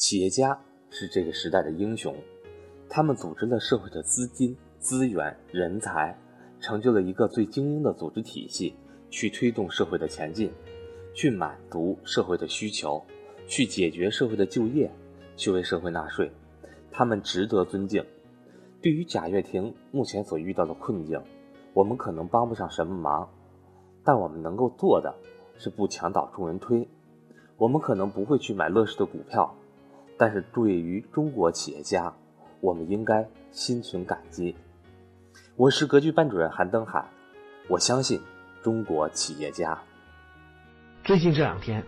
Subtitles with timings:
[0.00, 0.58] 企业家
[0.88, 2.16] 是这个时代的英雄，
[2.88, 6.18] 他们组织了社会的资金、资源、人才，
[6.58, 8.74] 成就了一个最精英的组织体系，
[9.10, 10.50] 去推动社会的前进，
[11.12, 13.04] 去满足社会的需求，
[13.46, 14.90] 去解决社会的就业，
[15.36, 16.32] 去为社会纳税。
[16.90, 18.02] 他们值得尊敬。
[18.80, 21.22] 对于贾跃亭目前所遇到的困境，
[21.74, 23.28] 我们可能帮不上什么忙，
[24.02, 25.14] 但我们能够做的
[25.58, 26.88] 是不墙倒众人推。
[27.58, 29.54] 我们可能不会去买乐视的股票。
[30.20, 32.14] 但是，对于中国企业家，
[32.60, 34.54] 我们应该心存感激。
[35.56, 37.08] 我是格局班主任韩登海，
[37.68, 38.20] 我相信
[38.62, 39.80] 中国企业家。
[41.04, 41.86] 最近这两天，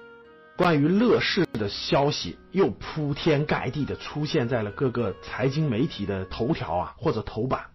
[0.56, 7.66] 关于乐视的消息又铺天盖地的出现在了各个财经媒体的头条啊或者头版。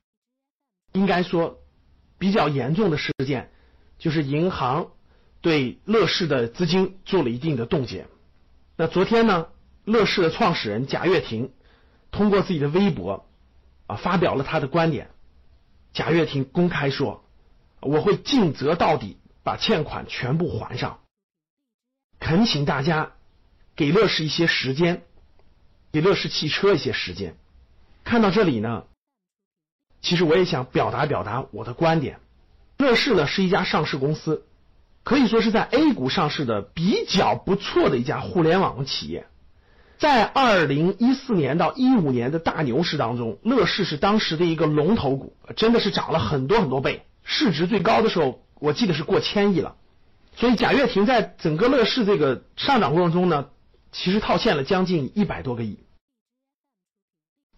[0.93, 1.59] 应该说，
[2.17, 3.51] 比较严重的事件
[3.99, 4.87] 就是银行
[5.41, 8.07] 对乐视的资金做了一定的冻结。
[8.76, 9.49] 那昨天呢？
[9.88, 11.54] 乐视的创始人贾跃亭
[12.12, 13.26] 通过自己的微博
[13.86, 15.12] 啊发表了他的观点。
[15.94, 17.24] 贾跃亭公开说
[17.79, 20.99] ：“我会尽责到底，把欠款全部还上。”
[22.20, 23.13] 恳请大家
[23.77, 25.04] 给乐视一些时间，
[25.94, 27.38] 给乐视汽车一些时间。
[28.04, 28.84] 看到这里呢，
[30.01, 32.20] 其实我也想表达表达我的观点。
[32.77, 34.46] 乐视呢是一家上市公司，
[35.05, 39.27] 可以说是在 A 股上市的比较不错的一家互联网企业。
[39.98, 49.76] 在二零一四年到一五年的大牛市当中，乐视是当时的一个龙头股，真的是涨了很多很多倍，市值最高的时候，我记得是过千亿了。
[50.35, 53.48] 所以贾跃亭在整个乐视这个上涨过程中呢，
[53.91, 55.79] 其实套现了将近一百多个亿。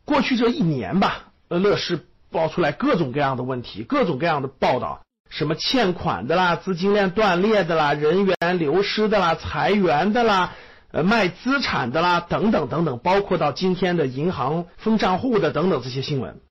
[0.06, 10.56] 过去这一年吧，呃，乐视爆出来各种各样的问题，各种各样的报道，什么欠款的啦，资金链断裂的啦，人员流失的啦，裁员的啦。
[10.92, 16.42] 呃，卖资产的啦，等等等等，包括到今天的银行封账户的等等这些新闻。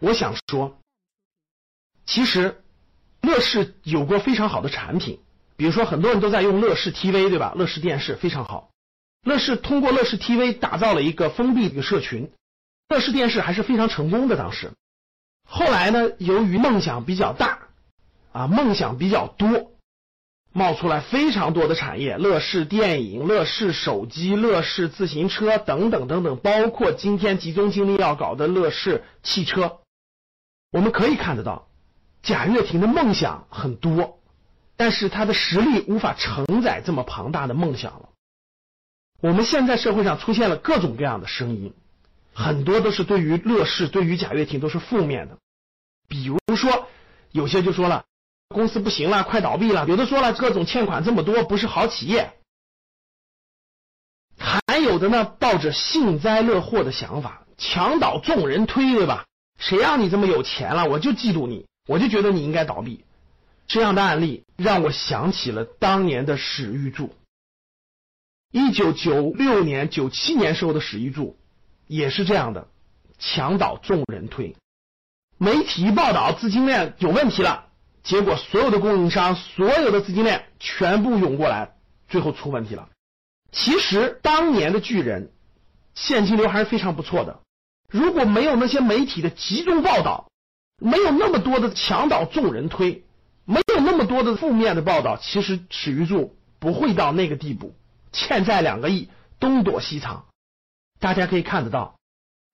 [0.00, 0.78] 我想说，
[2.04, 2.62] 其实
[3.20, 5.20] 乐视有过非常好的产品，
[5.56, 7.52] 比如说很多人都在用乐视 TV，对吧？
[7.54, 8.70] 乐视电视非常好。
[9.22, 12.32] 乐视通过乐视 TV 打造了一个封闭的社群，
[12.88, 14.36] 乐视电视还是非常成功的。
[14.36, 14.72] 当时，
[15.48, 17.68] 后来呢，由于梦想比较大，
[18.32, 19.72] 啊，梦想比较多。
[20.56, 29.80] 冒出来非常多的产业，乐视电影、乐视手机、乐视自行车等等等等，包括今天集中精力要搞的乐视汽车。
[30.72, 31.68] 我们可以看得到，
[32.22, 34.18] 贾跃亭的梦想很多，
[34.78, 38.08] 但是他的实力无法承载这么庞大的梦想了。
[39.20, 41.74] 我们现在社会上出现了各种各样的声音，
[42.32, 45.36] 很多都是对于乐视、对于贾跃亭都是负面的。
[46.08, 46.88] 比如说，
[47.30, 48.06] 有些就说了。
[48.48, 49.86] 公司不行了，快倒闭了。
[49.86, 52.32] 有的说了，各种欠款这么多，不是好企业。
[54.38, 59.24] 还有的呢，抱着幸灾乐祸的想法，墙倒众人推，对吧？
[59.58, 60.84] 谁让你这么有钱了？
[60.84, 63.04] 我就嫉妒你，我就觉得你应该倒闭。
[63.66, 67.14] 这样的案例让我想起了当年的史玉柱。
[68.52, 71.36] 一九九六年、九七年时候的史玉柱
[71.86, 72.68] 也是这样的，
[73.18, 74.54] 墙倒众人推。
[75.38, 77.66] 媒体报道资金链有问题了。
[78.06, 81.72] 结果，所有的供应商、所有的资金链全部涌过来，
[82.08, 82.88] 最后出问题了。
[83.50, 85.32] 其实当年的巨人
[85.94, 87.40] 现金流还是非常不错的。
[87.90, 90.28] 如果没有那些媒体的集中报道，
[90.80, 93.02] 没有那么多的墙倒众人推，
[93.44, 97.74] 没有那么多的负面的报道，其实史玉柱不会到那个地步，
[98.12, 99.08] 欠债两个亿，
[99.40, 100.26] 东躲西藏。
[101.00, 101.96] 大家可以看得到，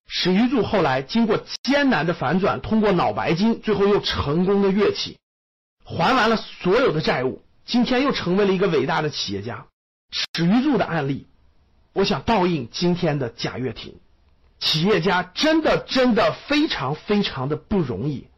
[0.07, 5.19] 史玉柱后来经过艰难的反转，通过脑白金，最后又成功的跃起。
[5.97, 9.67] 还完了所有的债务，今天又成为了一个伟大的企业家。
[10.11, 11.27] 史玉柱的案例，
[11.93, 13.95] 我想倒映今天的贾跃亭。
[14.59, 18.29] 企业家真的真的非常非常的不容易，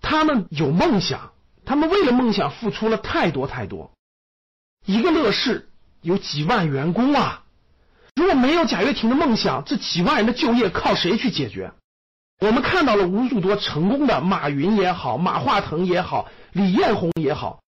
[0.00, 1.32] 他们有梦想，
[1.64, 3.90] 他们为了梦想付出了太多太多。
[4.86, 5.68] 一个乐视
[6.02, 7.44] 有几万员工啊，
[8.14, 11.72] 如果没有贾跃亭的梦想，这几万人的就业靠谁去解决？
[12.40, 16.28] 我们看到了无数多成功的马云也好，马化腾也好。
[16.52, 17.62] 李彦宏也好，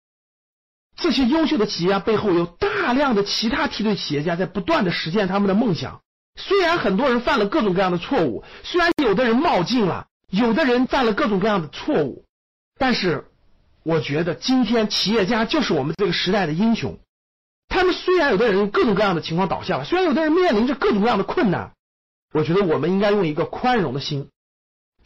[0.96, 6.00] 这些优秀的企业家背后有大量的其他梯队企业家在不断的实现他们的梦想。
[6.38, 12.24] 虽然很多人犯了各种各样的错误，虽然有的人冒进了，有的人犯了各种各样的错误，
[12.78, 13.26] 但是
[13.82, 16.98] 我觉得今天企业家就是我们这个时代的英雄。
[17.68, 21.72] 他们虽然有的人各种各样的情况倒下了，虽然有的人面临着各种各样的困难，
[22.32, 24.28] 我觉得我们应该用一个宽容的心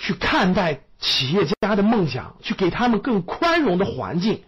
[0.01, 0.81] 去看待。
[1.03, 4.45] 企业家的梦想，去给他们更宽容的环境，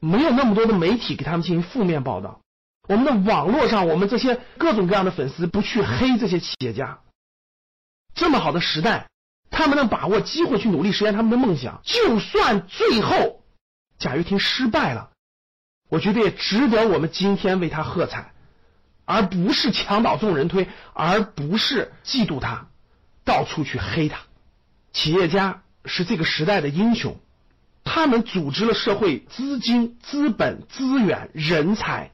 [0.00, 2.40] 没有那么多的媒体给他们进行负面报道。
[2.88, 7.00] 我们的网络上，我们这些各种各样的粉丝不去黑这些企业家。
[8.14, 9.08] 这么好的时代，
[9.50, 13.42] 他们能把握机会去努力实现他们的梦想，就算最后
[13.98, 15.10] 贾跃亭失败了，
[15.90, 18.32] 我觉得也值得我们今天为他喝彩，
[19.04, 22.68] 而不是墙倒众人推，而不是嫉妒他，
[23.26, 24.20] 到处去黑他。
[24.92, 27.16] 企业家是这个时代的英雄，
[27.84, 32.10] 他们组织了社会资金、资本、资源、人才。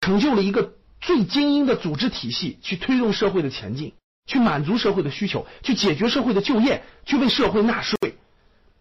[0.00, 3.94] 成就了一个最精英的组织体系，去推动社会的前进，
[4.26, 7.96] 去满足社会的需求，去解决社会的就业，去为社会纳税，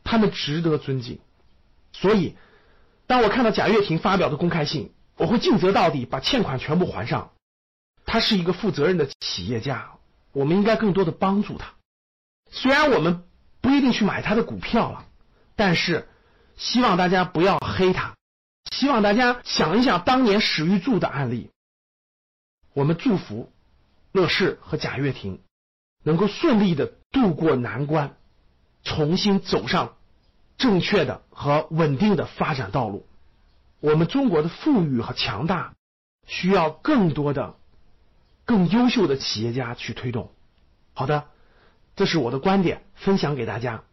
[0.03, 1.19] 他们值得尊敬。
[1.94, 2.36] 所以，
[3.07, 7.31] 当我看到贾跃亭发表的公开信，我会尽责到底，把欠款全部还上。
[8.06, 9.94] 他是一个负责任的企业家，
[10.31, 11.74] 我们应该更多的帮助他。
[12.51, 13.24] 虽然我们
[13.62, 15.06] 不一定去买他的股票了，
[15.56, 16.08] 但是
[16.56, 18.16] 希望大家不要黑他。
[18.72, 21.50] 希望大家想一想当年史玉柱的案例。
[22.74, 23.52] 我们祝福
[24.12, 25.42] 乐视和贾跃亭
[26.04, 28.16] 能够顺利的度过难关，
[28.84, 29.98] 重新走上
[30.58, 33.06] 正确的和稳定的发展道路。
[33.82, 35.74] 我们中国的富裕和强大
[36.28, 37.56] 需要更多的、
[38.46, 40.32] 更优秀的企业家去推动。
[40.94, 41.28] 好的，
[42.00, 43.84] 这是我的观点，分享给大家。